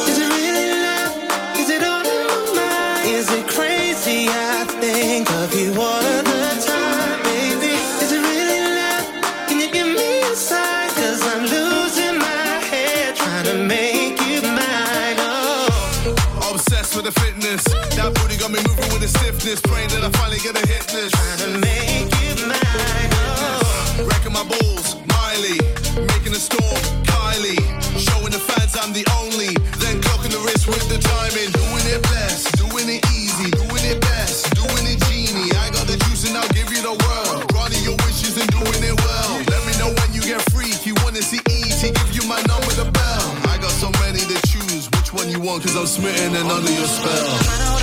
Is 0.09 0.17
it 0.17 0.31
really 0.41 0.71
love? 0.81 1.13
Is 1.61 1.69
it 1.69 1.83
all 1.85 2.01
in 2.01 2.21
my 2.33 2.41
mind? 2.57 3.11
Is 3.11 3.31
it 3.31 3.47
crazy? 3.47 4.29
I 4.31 4.65
think 4.81 5.31
of 5.33 5.53
you 5.53 5.69
all 5.79 6.01
of 6.01 6.25
the 6.25 6.49
time, 6.65 7.23
baby. 7.29 7.77
Is 8.01 8.11
it 8.17 8.23
really 8.25 8.61
love? 8.73 9.05
Can 9.47 9.61
you 9.61 9.71
give 9.71 9.87
me 9.87 10.23
a 10.23 10.35
sign? 10.35 10.89
Cause 10.97 11.21
I'm 11.33 11.43
losing 11.43 12.17
my 12.19 12.49
head 12.73 13.15
trying 13.15 13.45
to 13.45 13.55
make 13.69 14.17
you 14.25 14.41
mine. 14.49 15.19
Oh. 15.21 16.51
Obsessed 16.55 16.97
with 16.97 17.05
the 17.05 17.13
fitness. 17.21 17.63
That 17.97 18.15
booty 18.15 18.39
got 18.39 18.51
me 18.51 18.61
moving 18.67 18.89
with 18.97 19.03
the 19.03 19.09
stiffness. 19.09 19.61
Praying 19.61 19.91
that 19.91 20.05
I 20.05 20.11
finally 20.17 20.39
get 20.39 20.57
a 20.57 20.67
hit. 20.67 20.85
Smitten 45.95 46.35
and 46.35 46.51
under 46.51 46.73
your 46.73 46.87
spell. 46.87 47.74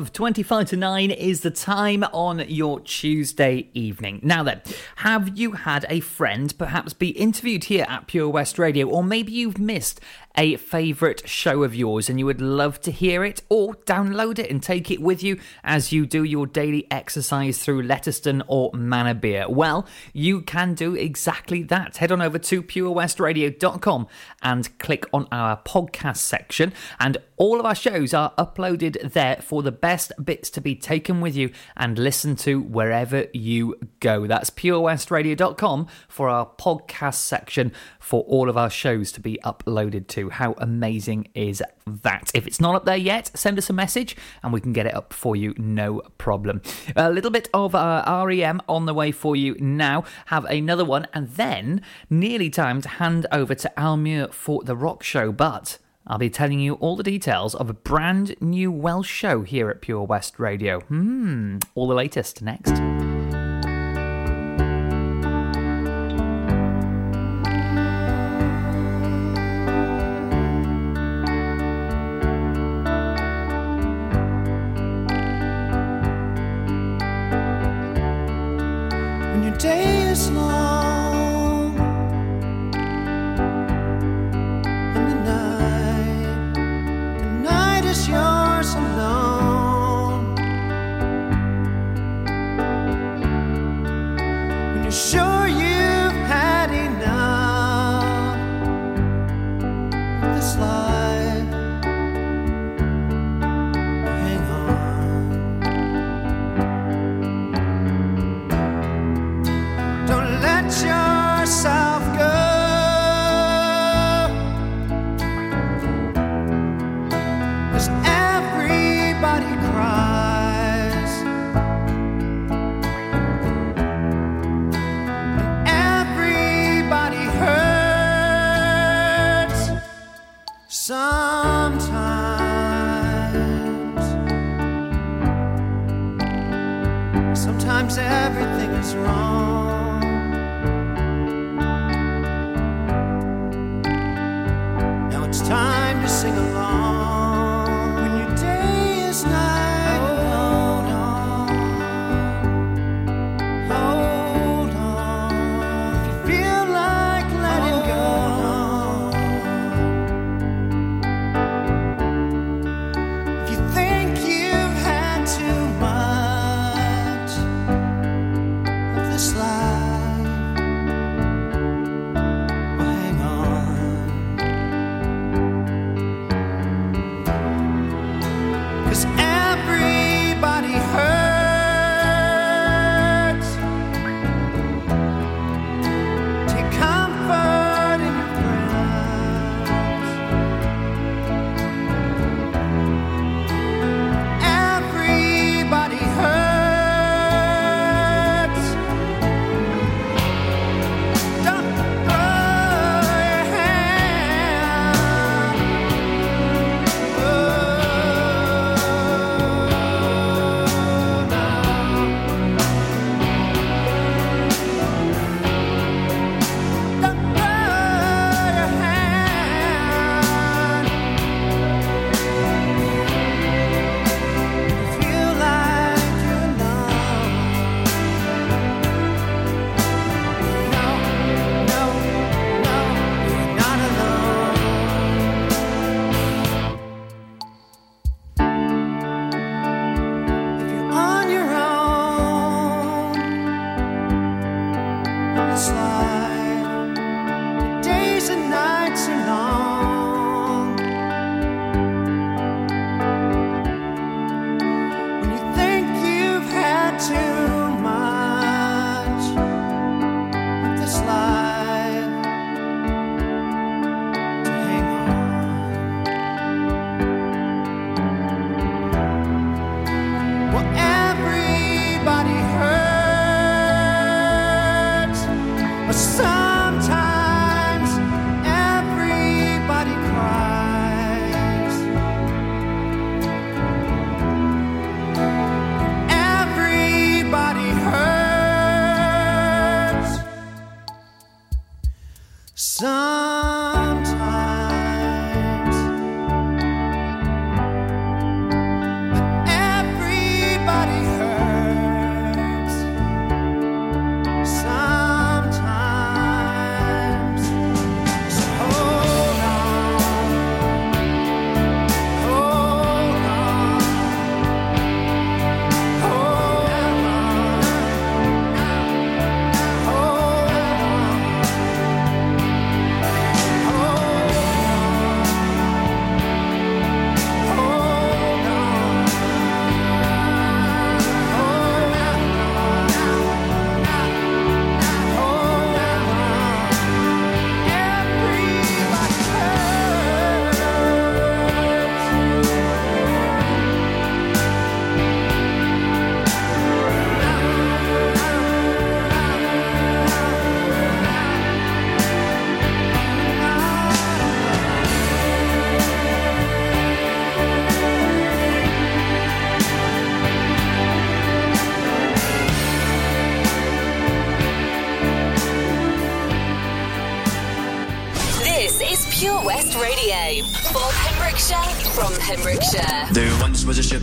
Really 0.00 0.06
love. 0.06 0.12
25 0.12 0.68
to 0.70 0.76
9 0.76 1.10
is 1.10 1.40
the 1.40 1.50
time 1.50 2.04
on 2.12 2.44
your 2.48 2.80
Tuesday 2.80 3.68
evening. 3.74 4.20
Now 4.22 4.42
then, 4.42 4.62
have 4.96 5.36
you 5.38 5.52
had 5.52 5.86
a 5.88 6.00
friend 6.00 6.56
perhaps 6.58 6.92
be 6.92 7.10
interviewed 7.10 7.64
here 7.64 7.86
at 7.88 8.06
Pure 8.06 8.30
West 8.30 8.58
Radio, 8.58 8.88
or 8.88 9.04
maybe 9.04 9.32
you've 9.32 9.58
missed 9.58 10.00
a 10.36 10.56
favourite 10.56 11.28
show 11.28 11.62
of 11.62 11.74
yours 11.74 12.08
and 12.08 12.18
you 12.18 12.26
would 12.26 12.40
love 12.40 12.80
to 12.80 12.90
hear 12.90 13.24
it 13.24 13.42
or 13.48 13.74
download 13.74 14.38
it 14.38 14.50
and 14.50 14.62
take 14.62 14.90
it 14.90 15.00
with 15.00 15.22
you 15.22 15.38
as 15.64 15.92
you 15.92 16.06
do 16.06 16.22
your 16.22 16.46
daily 16.46 16.86
exercise 16.90 17.58
through 17.58 17.82
Letterston 17.82 18.42
or 18.46 18.70
Manor 18.72 19.48
Well, 19.48 19.86
you 20.12 20.40
can 20.40 20.74
do 20.74 20.94
exactly 20.94 21.62
that. 21.64 21.98
Head 21.98 22.12
on 22.12 22.22
over 22.22 22.38
to 22.38 22.62
purewestradio.com 22.62 24.06
and 24.42 24.78
click 24.78 25.04
on 25.12 25.26
our 25.32 25.56
podcast 25.58 26.18
section, 26.18 26.72
and 26.98 27.18
all 27.36 27.58
of 27.58 27.66
our 27.66 27.74
shows 27.74 28.14
are 28.14 28.32
uploaded 28.36 29.12
there 29.12 29.36
for 29.36 29.62
the 29.62 29.72
best 29.72 30.12
bits 30.22 30.50
to 30.50 30.60
be 30.60 30.74
taken 30.74 31.20
with 31.20 31.34
you 31.34 31.50
and 31.76 31.98
listened 31.98 32.38
to 32.38 32.60
wherever 32.60 33.26
you 33.32 33.76
go. 33.98 34.26
That's 34.26 34.50
purewestradio.com 34.50 35.86
for 36.08 36.28
our 36.28 36.46
podcast 36.46 37.14
section 37.14 37.72
for 37.98 38.22
all 38.24 38.48
of 38.48 38.56
our 38.56 38.70
shows 38.70 39.10
to 39.12 39.20
be 39.20 39.38
uploaded 39.44 40.06
to. 40.08 40.29
How 40.30 40.54
amazing 40.58 41.28
is 41.34 41.62
that? 41.86 42.30
If 42.34 42.46
it's 42.46 42.60
not 42.60 42.74
up 42.74 42.84
there 42.84 42.96
yet, 42.96 43.30
send 43.34 43.58
us 43.58 43.70
a 43.70 43.72
message 43.72 44.16
and 44.42 44.52
we 44.52 44.60
can 44.60 44.72
get 44.72 44.86
it 44.86 44.94
up 44.94 45.12
for 45.12 45.36
you, 45.36 45.54
no 45.56 46.02
problem. 46.18 46.62
A 46.96 47.10
little 47.10 47.30
bit 47.30 47.48
of 47.52 47.74
uh, 47.74 48.24
REM 48.26 48.60
on 48.68 48.86
the 48.86 48.94
way 48.94 49.12
for 49.12 49.36
you 49.36 49.56
now. 49.58 50.04
Have 50.26 50.44
another 50.46 50.84
one, 50.84 51.06
and 51.12 51.28
then 51.30 51.82
nearly 52.08 52.50
time 52.50 52.80
to 52.82 52.88
hand 52.88 53.26
over 53.32 53.54
to 53.54 53.72
Almuir 53.76 54.32
for 54.32 54.62
the 54.62 54.76
rock 54.76 55.02
show, 55.02 55.32
but. 55.32 55.78
I'll 56.06 56.18
be 56.18 56.30
telling 56.30 56.58
you 56.58 56.74
all 56.74 56.96
the 56.96 57.04
details 57.04 57.54
of 57.54 57.70
a 57.70 57.74
brand 57.74 58.34
new 58.40 58.72
Welsh 58.72 59.08
show 59.08 59.42
here 59.42 59.70
at 59.70 59.80
Pure 59.80 60.04
West 60.04 60.40
Radio. 60.40 60.80
Hmm, 60.80 61.58
all 61.76 61.86
the 61.86 61.94
latest 61.94 62.42
next. 62.42 62.72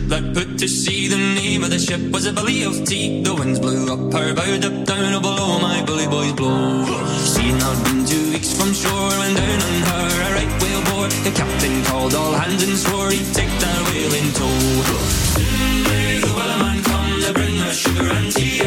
Lord 0.07 0.33
put 0.33 0.57
to 0.59 0.67
sea. 0.67 1.07
The 1.07 1.17
name 1.17 1.63
of 1.63 1.69
the 1.69 1.79
ship 1.79 2.01
was 2.11 2.25
a 2.25 2.33
Billy 2.33 2.63
of 2.63 2.85
tea. 2.85 3.23
The 3.23 3.35
winds 3.35 3.59
blew 3.59 3.91
up 3.91 4.13
her 4.13 4.33
bowed 4.33 4.63
up 4.63 4.85
down, 4.85 5.13
oh 5.13 5.19
below 5.19 5.59
my 5.59 5.83
bully 5.85 6.07
boys 6.07 6.33
blow. 6.33 6.85
She 7.31 7.51
had 7.51 7.59
not 7.59 7.77
been 7.85 8.05
two 8.05 8.31
weeks 8.31 8.55
from 8.57 8.71
shore 8.73 9.11
when 9.19 9.35
down 9.35 9.61
on 9.67 9.77
her 9.89 10.07
a 10.25 10.29
right 10.37 10.53
whale 10.61 10.83
bore. 10.89 11.09
The 11.27 11.33
captain 11.35 11.83
called 11.85 12.13
all 12.15 12.33
hands 12.33 12.63
and 12.63 12.77
swore 12.77 13.11
he'd 13.11 13.27
take 13.35 13.53
that 13.63 13.79
whale 13.87 14.15
in 14.19 14.27
tow. 14.39 14.59
Soon 15.35 15.83
may 15.89 16.19
the 16.23 16.57
man 16.63 16.83
come 16.83 17.21
to 17.25 17.33
bring 17.33 17.57
her 17.57 17.73
sugar 17.73 18.07
and 18.07 18.31
tea. 18.31 18.66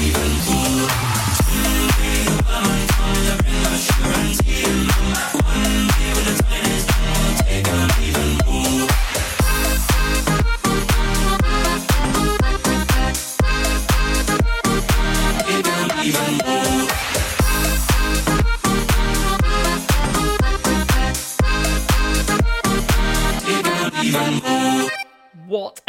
Even 0.00 0.61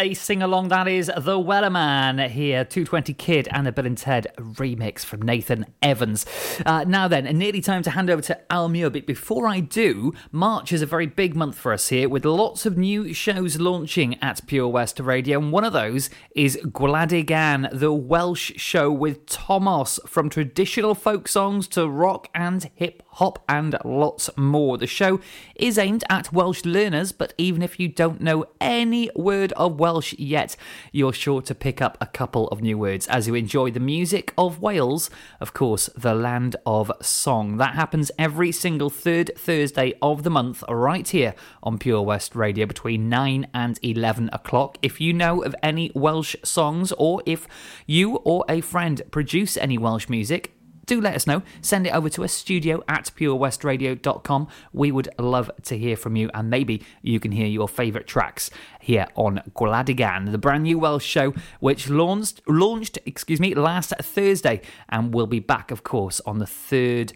a 0.04 0.14
sing 0.14 0.44
along 0.44 0.68
that 0.68 0.86
is 0.86 1.08
The 1.08 1.40
Wellerman 1.40 2.28
here, 2.28 2.66
220 2.66 3.14
Kid 3.14 3.48
and 3.52 3.66
the 3.66 3.72
Billen 3.72 3.96
Ted 3.96 4.28
remix 4.38 5.06
from 5.06 5.22
Nathan 5.22 5.66
Evans. 5.82 6.26
Uh, 6.66 6.84
now 6.84 7.08
then, 7.08 7.24
nearly 7.38 7.62
time 7.62 7.84
to 7.84 7.92
hand 7.92 8.10
over 8.10 8.22
to 8.24 8.52
Al 8.52 8.68
Muir, 8.68 8.90
but 8.90 9.06
before 9.06 9.48
I 9.48 9.62
do, 9.62 10.12
March 10.30 10.74
is 10.74 10.82
a 10.82 10.86
very 10.86 11.06
big 11.06 11.38
month 11.38 11.58
for 11.58 11.72
us 11.72 11.88
here 11.88 12.10
with 12.10 12.26
lots 12.26 12.66
of 12.66 12.78
new 12.78 13.14
shows 13.14 13.62
launching 13.62 14.22
at 14.22 14.46
Pure 14.46 14.68
West 14.68 15.00
Radio, 15.00 15.40
and 15.40 15.54
one 15.54 15.64
of 15.64 15.72
those 15.72 16.10
is 16.36 16.60
Gwladigan, 16.66 17.70
the 17.72 17.94
Welsh 17.94 18.52
show 18.58 18.92
with 18.92 19.26
Thomas, 19.26 20.02
from 20.06 20.30
traditional 20.30 20.96
folk 20.96 21.30
songs 21.30 21.66
to 21.70 21.88
rock 21.88 22.28
and 22.36 22.70
hip 22.76 23.04
hop 23.08 23.13
and 23.48 23.78
lots 23.86 24.30
more. 24.36 24.78
The 24.78 24.88
show 24.88 25.20
is 25.56 25.78
aimed 25.78 26.04
at 26.10 26.34
Welsh 26.34 26.66
learners, 26.66 27.12
but 27.12 27.34
even 27.38 27.62
if 27.62 27.80
you 27.80 27.88
don't 27.88 28.22
know 28.22 28.46
any 28.60 29.10
word 29.16 29.52
of 29.54 29.80
Welsh 29.80 30.14
yet, 30.18 30.56
you're 30.92 31.14
sure 31.14 31.42
to 31.42 31.56
pick 31.56 31.82
up 31.82 31.98
a 32.02 32.08
couple 32.08 32.48
of 32.48 32.62
new 32.62 32.78
words 32.78 33.08
as 33.08 33.28
you 33.28 33.36
enjoy 33.36 33.72
the 33.72 33.80
music 33.80 34.34
of 34.38 34.62
Wales, 34.62 35.10
of 35.40 35.54
course, 35.54 35.90
the 35.96 36.14
land 36.14 36.56
of 36.66 36.92
song. 37.02 37.58
That 37.58 37.76
happens 37.76 38.12
every 38.18 38.52
single 38.52 38.90
third 38.90 39.32
Thursday 39.38 39.94
of 40.02 40.24
the 40.24 40.30
month, 40.30 40.64
right 40.68 41.08
here 41.08 41.36
on 41.62 41.78
Pure 41.78 42.04
West 42.04 42.36
Radio 42.36 42.66
between 42.66 43.10
9 43.10 43.48
and 43.54 43.80
11 43.82 44.30
o'clock. 44.34 44.78
If 44.82 45.00
you 45.00 45.14
know 45.14 45.44
of 45.44 45.56
any 45.62 45.92
Welsh 45.94 46.36
songs, 46.44 46.92
or 46.94 47.22
if 47.26 47.48
you 47.86 48.16
or 48.18 48.46
a 48.50 48.62
friend 48.62 49.02
produce 49.12 49.58
any 49.58 49.78
Welsh 49.78 50.10
music, 50.10 50.54
do 50.86 51.00
let 51.02 51.16
us 51.16 51.28
know. 51.28 51.42
Send 51.62 51.88
it 51.88 51.94
over 51.94 52.10
to 52.10 52.24
us, 52.24 52.34
studio 52.34 52.84
at 52.88 53.12
purewestradio.com. 53.16 54.48
We 54.72 54.92
would 54.92 55.10
love 55.18 55.52
to 55.64 55.78
hear 55.78 55.96
from 55.96 56.16
you, 56.16 56.30
and 56.34 56.50
maybe 56.50 56.84
you 57.02 57.20
can 57.20 57.32
hear 57.32 57.48
your 57.48 57.68
favourite 57.68 58.08
tracks 58.08 58.50
here 58.80 59.08
on 59.16 59.42
Gwladigan, 59.56 60.32
the 60.32 60.38
brand 60.38 60.64
new 60.64 60.78
Welsh 60.78 61.06
show, 61.06 61.34
which 61.60 61.90
launched, 61.90 62.42
launched 62.48 63.00
excuse 63.06 63.40
me, 63.40 63.54
last 63.54 63.94
Thursday, 64.02 64.62
and 64.90 65.14
we'll 65.14 65.28
be 65.28 65.40
back, 65.40 65.72
of 65.72 65.84
course, 65.84 66.20
on 66.26 66.40
the 66.40 66.48
third 66.48 67.14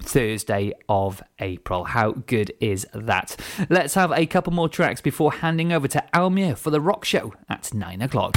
Thursday 0.00 0.72
of 0.88 1.22
April. 1.38 1.84
How 1.84 2.12
good 2.12 2.52
is 2.60 2.86
that? 2.94 3.36
Let's 3.68 3.94
have 3.94 4.12
a 4.12 4.26
couple 4.26 4.52
more 4.52 4.68
tracks 4.68 5.00
before 5.00 5.32
handing 5.32 5.72
over 5.72 5.88
to 5.88 6.04
Almir 6.12 6.56
for 6.56 6.70
the 6.70 6.80
rock 6.80 7.04
show 7.04 7.34
at 7.48 7.72
nine 7.74 8.02
o'clock. 8.02 8.36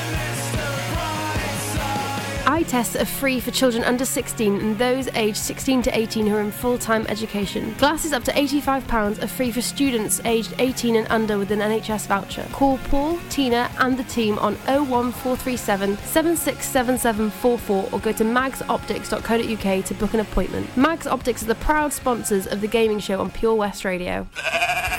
Eye 2.51 2.63
tests 2.63 2.97
are 2.97 3.05
free 3.05 3.39
for 3.39 3.49
children 3.51 3.81
under 3.85 4.03
16 4.03 4.59
and 4.59 4.77
those 4.77 5.07
aged 5.15 5.37
16 5.37 5.83
to 5.83 5.97
18 5.97 6.27
who 6.27 6.35
are 6.35 6.41
in 6.41 6.51
full 6.51 6.77
time 6.77 7.05
education. 7.07 7.73
Glasses 7.77 8.11
up 8.11 8.25
to 8.25 8.31
£85 8.33 9.23
are 9.23 9.27
free 9.27 9.53
for 9.53 9.61
students 9.61 10.19
aged 10.25 10.53
18 10.59 10.97
and 10.97 11.07
under 11.09 11.37
with 11.37 11.51
an 11.51 11.59
NHS 11.59 12.07
voucher. 12.07 12.45
Call 12.51 12.77
Paul, 12.89 13.17
Tina, 13.29 13.71
and 13.79 13.97
the 13.97 14.03
team 14.03 14.37
on 14.39 14.55
01437 14.65 15.95
767744 15.95 17.89
or 17.89 17.99
go 18.01 18.11
to 18.11 18.25
magsoptics.co.uk 18.25 19.85
to 19.85 19.93
book 19.93 20.13
an 20.13 20.19
appointment. 20.19 20.75
Mags 20.75 21.07
Optics 21.07 21.43
are 21.43 21.45
the 21.45 21.55
proud 21.55 21.93
sponsors 21.93 22.47
of 22.47 22.59
the 22.59 22.67
gaming 22.67 22.99
show 22.99 23.21
on 23.21 23.31
Pure 23.31 23.55
West 23.55 23.85
Radio. 23.85 24.27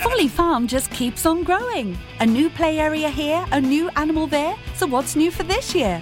Folly 0.01 0.27
Farm 0.27 0.65
just 0.65 0.89
keeps 0.89 1.27
on 1.27 1.43
growing. 1.43 1.99
A 2.19 2.25
new 2.25 2.49
play 2.49 2.79
area 2.79 3.09
here, 3.09 3.45
a 3.51 3.61
new 3.61 3.89
animal 3.89 4.25
there. 4.25 4.55
So 4.73 4.87
what's 4.87 5.15
new 5.15 5.29
for 5.29 5.43
this 5.43 5.75
year? 5.75 6.01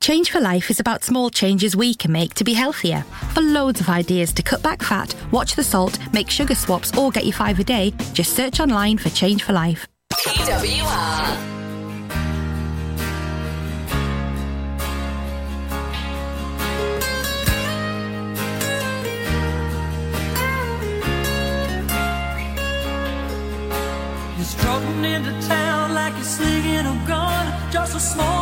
Change 0.00 0.30
for 0.30 0.40
Life 0.40 0.70
is 0.70 0.80
about 0.80 1.04
small 1.04 1.30
changes 1.30 1.76
we 1.76 1.94
can 1.94 2.10
make 2.10 2.34
to 2.34 2.44
be 2.44 2.54
healthier. 2.54 3.02
For 3.34 3.40
loads 3.40 3.80
of 3.80 3.88
ideas 3.88 4.32
to 4.32 4.42
cut 4.42 4.62
back 4.62 4.82
fat, 4.82 5.14
watch 5.30 5.54
the 5.54 5.62
salt, 5.62 5.98
make 6.12 6.28
sugar 6.28 6.54
swaps, 6.54 6.96
or 6.98 7.10
get 7.10 7.24
you 7.24 7.32
five 7.32 7.58
a 7.60 7.64
day, 7.64 7.92
just 8.12 8.34
search 8.34 8.58
online 8.60 8.98
for 8.98 9.10
Change 9.10 9.44
for 9.44 9.52
Life. 9.52 9.86
PWR. 10.12 11.52
Strutting 24.42 25.04
into 25.04 25.48
town 25.48 25.94
like 25.94 26.12
you're 26.14 26.24
slinging 26.24 26.86
a 26.86 27.04
gun. 27.06 27.72
Just 27.72 27.96
a 27.96 28.00
small 28.00 28.41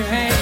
Jesse 0.00 0.10
James. 0.10 0.39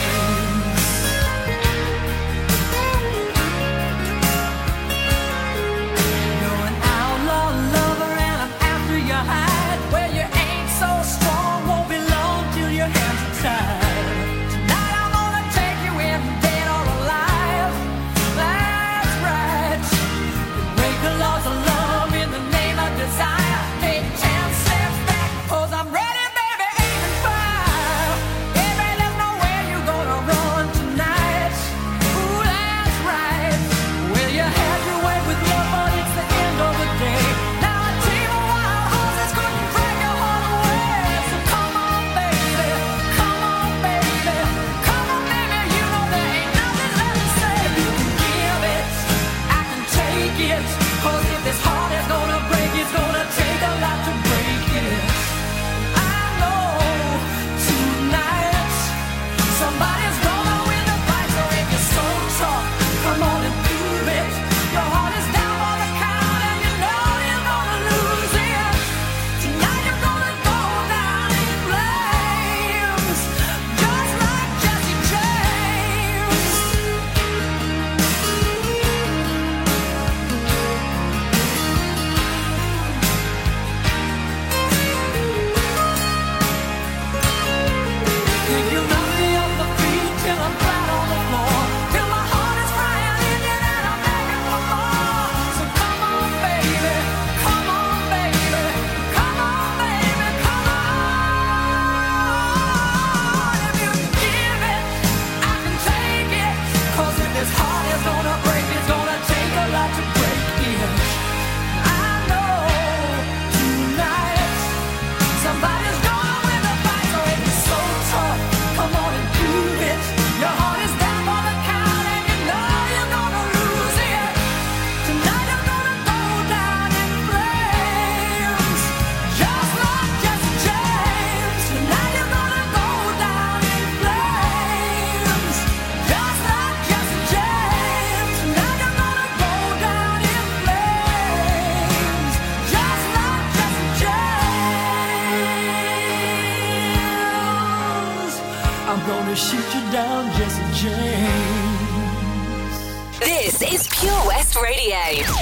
Gonna 149.19 149.35
shoot 149.35 149.65
you 149.75 149.81
down, 149.91 150.31
Jesse 150.37 150.63
James. 150.81 152.75
This 153.19 153.61
is 153.63 153.89
Pure 153.89 154.27
West 154.27 154.55
Radio 154.57 154.97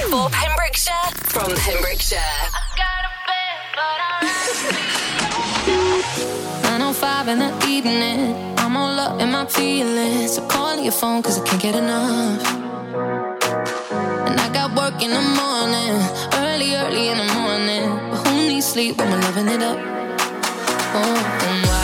for 0.09 0.29
Pembrokeshire 0.31 0.93
from 1.33 1.51
Pembrokeshire. 1.55 2.17
905 6.63 7.27
in 7.27 7.39
the 7.39 7.65
evening. 7.67 8.35
I'm 8.57 8.75
all 8.75 8.99
up 8.99 9.21
in 9.21 9.31
my 9.31 9.45
feelings. 9.45 10.33
So 10.35 10.41
calling 10.47 10.83
your 10.83 10.91
phone 10.93 11.21
cause 11.21 11.39
I 11.39 11.43
can't 11.45 11.61
get 11.61 11.75
enough. 11.75 12.41
And 14.27 14.39
I 14.39 14.49
got 14.51 14.73
work 14.75 14.99
in 15.03 15.11
the 15.11 15.21
morning, 15.41 15.93
early, 16.43 16.73
early 16.75 17.09
in 17.09 17.17
the 17.19 17.29
morning. 17.39 17.83
But 18.09 18.27
who 18.27 18.33
needs 18.49 18.65
sleep 18.65 18.97
when 18.97 19.11
we're 19.11 19.21
loving 19.21 19.47
it 19.49 19.61
up? 19.61 19.77
Oh, 20.99 21.76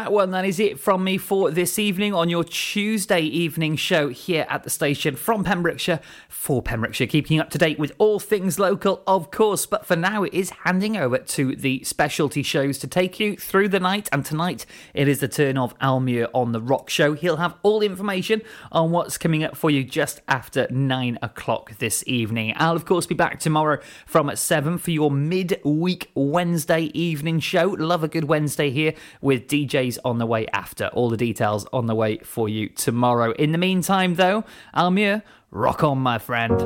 that 0.00 0.12
one, 0.12 0.30
that 0.30 0.46
is 0.46 0.58
it 0.58 0.80
from 0.80 1.04
me 1.04 1.18
for 1.18 1.50
this 1.50 1.78
evening 1.78 2.14
on 2.14 2.30
your 2.30 2.42
Tuesday 2.42 3.20
evening 3.20 3.76
show 3.76 4.08
here 4.08 4.46
at 4.48 4.64
the 4.64 4.70
station 4.70 5.14
from 5.14 5.44
Pembrokeshire 5.44 6.00
for 6.26 6.62
Pembrokeshire, 6.62 7.06
keeping 7.06 7.38
up 7.38 7.50
to 7.50 7.58
date 7.58 7.78
with 7.78 7.92
all 7.98 8.18
things 8.18 8.58
local, 8.58 9.02
of 9.06 9.30
course. 9.30 9.66
But 9.66 9.84
for 9.84 9.96
now, 9.96 10.22
it 10.22 10.32
is 10.32 10.48
handing 10.64 10.96
over 10.96 11.18
to 11.18 11.54
the 11.54 11.84
specialty 11.84 12.42
shows 12.42 12.78
to 12.78 12.86
take 12.86 13.20
you 13.20 13.36
through 13.36 13.68
the 13.68 13.78
night. 13.78 14.08
And 14.10 14.24
tonight, 14.24 14.64
it 14.94 15.06
is 15.06 15.20
the 15.20 15.28
turn 15.28 15.58
of 15.58 15.78
Almuir 15.80 16.30
on 16.32 16.52
the 16.52 16.62
Rock 16.62 16.88
Show. 16.88 17.12
He'll 17.12 17.36
have 17.36 17.56
all 17.62 17.80
the 17.80 17.86
information 17.86 18.40
on 18.72 18.92
what's 18.92 19.18
coming 19.18 19.44
up 19.44 19.54
for 19.54 19.70
you 19.70 19.84
just 19.84 20.22
after 20.28 20.66
nine 20.70 21.18
o'clock 21.20 21.76
this 21.76 22.02
evening. 22.06 22.54
I'll, 22.56 22.74
of 22.74 22.86
course, 22.86 23.04
be 23.04 23.14
back 23.14 23.38
tomorrow 23.38 23.82
from 24.06 24.34
seven 24.34 24.78
for 24.78 24.92
your 24.92 25.10
mid-week 25.10 26.10
Wednesday 26.14 26.84
evening 26.94 27.38
show. 27.38 27.66
Love 27.78 28.02
a 28.02 28.08
good 28.08 28.24
Wednesday 28.24 28.70
here 28.70 28.94
with 29.20 29.46
DJs 29.90 29.98
on 30.04 30.18
the 30.18 30.26
way 30.26 30.46
after. 30.52 30.86
All 30.88 31.08
the 31.10 31.16
details 31.16 31.66
on 31.72 31.86
the 31.86 31.94
way 31.94 32.18
for 32.18 32.48
you 32.48 32.68
tomorrow. 32.68 33.32
In 33.32 33.52
the 33.52 33.58
meantime, 33.58 34.14
though, 34.14 34.44
Almuir, 34.74 35.22
rock 35.50 35.84
on, 35.84 35.98
my 35.98 36.18
friend. 36.18 36.60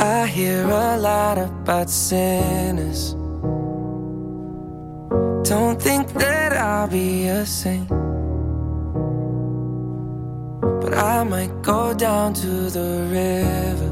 I 0.00 0.26
hear 0.26 0.64
a 0.64 0.96
lot 0.96 1.38
about 1.38 1.90
sinners. 1.90 3.14
Don't 5.48 5.80
think 5.80 6.08
that 6.14 6.52
I'll 6.52 6.88
be 6.88 7.26
a 7.26 7.44
saint. 7.44 7.88
But 10.80 10.94
I 10.94 11.24
might 11.24 11.62
go 11.62 11.92
down 11.94 12.34
to 12.34 12.70
the 12.70 13.06
river. 13.10 13.91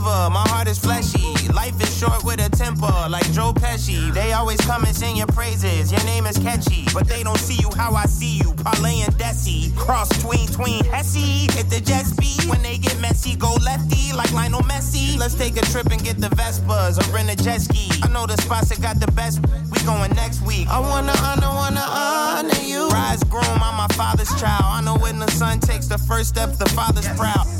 I'm 0.00 0.06
a 0.06 0.10
believer, 0.10 0.30
my 0.30 0.48
heart 0.48 0.68
is 0.68 0.78
fleshy. 0.78 1.48
Life 1.52 1.80
is 1.82 1.98
short 1.98 2.24
with 2.24 2.40
a 2.40 2.48
temper, 2.48 2.92
like 3.08 3.30
Joe 3.32 3.52
Pesci. 3.52 4.12
They 4.14 4.32
always 4.32 4.60
come 4.60 4.84
and 4.84 4.96
sing 4.96 5.16
your 5.16 5.26
praises. 5.26 5.92
Your 5.92 6.02
name 6.04 6.26
is 6.26 6.38
catchy, 6.38 6.86
but 6.94 7.06
they 7.06 7.22
don't 7.22 7.38
see 7.38 7.56
you 7.60 7.70
how 7.76 7.94
I 7.94 8.04
see 8.06 8.38
you. 8.38 8.54
Parlay 8.54 9.00
and 9.00 9.14
Desi, 9.14 9.76
cross 9.76 10.08
tween 10.22 10.46
tween 10.48 10.84
Hesse. 10.84 11.46
Hit 11.54 11.68
the 11.68 11.80
jet 11.80 12.06
speed 12.06 12.48
when 12.48 12.62
they 12.62 12.78
get 12.78 12.98
messy. 13.00 13.36
Go 13.36 13.54
lefty 13.62 14.12
like 14.14 14.32
Lionel 14.32 14.62
Messi. 14.62 15.18
Let's 15.18 15.34
take 15.34 15.56
a 15.56 15.62
trip 15.66 15.86
and 15.90 16.02
get 16.02 16.18
the 16.18 16.28
Vespas 16.28 16.96
or 16.98 17.14
rent 17.14 17.30
a 17.30 17.36
jet 17.36 17.60
ski. 17.60 17.90
I 18.02 18.08
know 18.08 18.26
the 18.26 18.36
spots 18.38 18.70
that 18.70 18.80
got 18.80 19.00
the 19.00 19.10
best. 19.12 19.40
We 19.70 19.84
going 19.84 20.14
next 20.14 20.40
week. 20.42 20.68
I 20.68 20.80
wanna 20.80 21.12
honor, 21.20 21.48
wanna 21.48 21.84
honor 21.86 22.62
you. 22.62 22.88
Rise 22.88 23.22
groom, 23.24 23.44
I'm 23.44 23.76
my 23.76 23.88
father's 23.92 24.32
child. 24.40 24.64
I 24.64 24.80
know 24.80 24.96
when 24.96 25.18
the 25.18 25.30
son 25.30 25.60
takes 25.60 25.88
the 25.88 25.98
first 25.98 26.30
step, 26.30 26.56
the 26.56 26.68
father's 26.70 27.08
proud. 27.18 27.59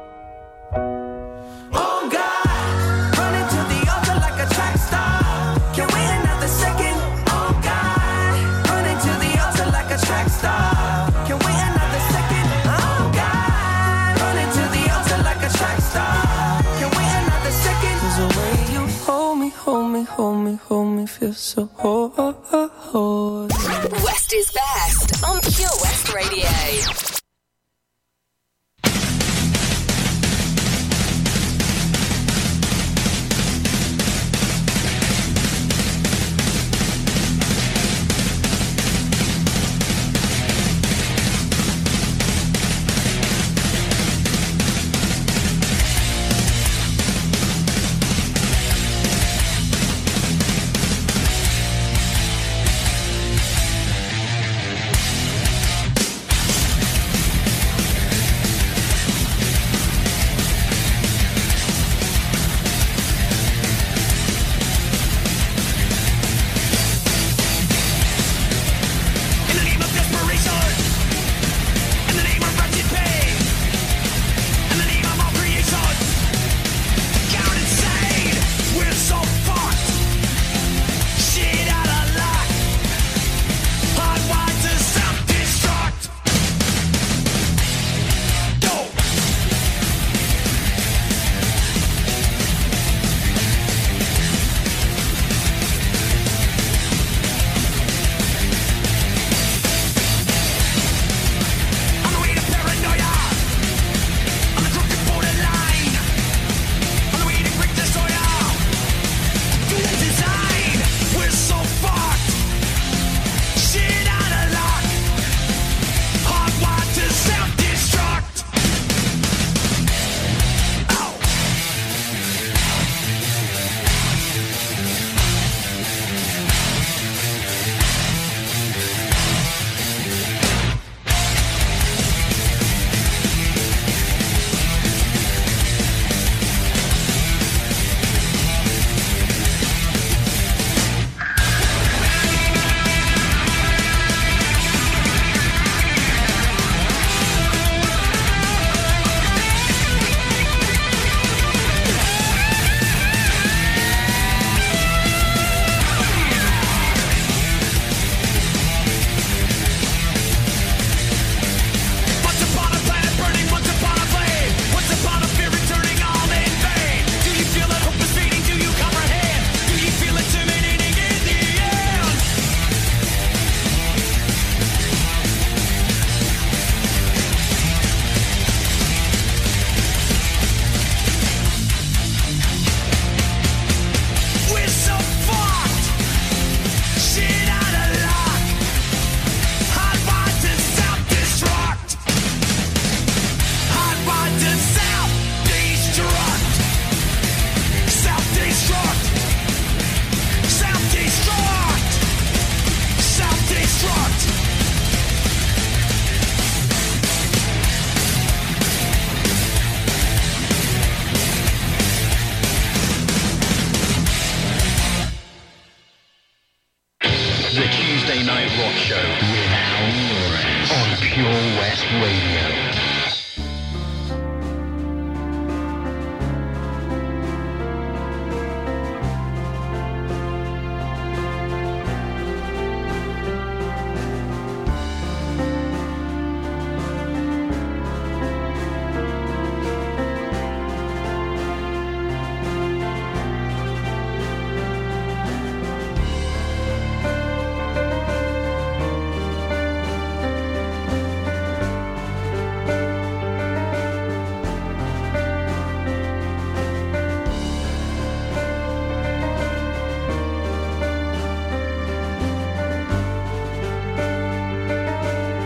Hold 20.21 20.45
me, 20.45 20.55
hold 20.67 20.87
me, 20.95 21.07
feel 21.07 21.33
so 21.33 21.65
holy. 21.77 23.47
West 24.05 24.33
is 24.33 24.51
best 24.51 25.23
on 25.23 25.41
Pure 25.41 25.75
West 25.81 26.13
Radio. 26.13 27.10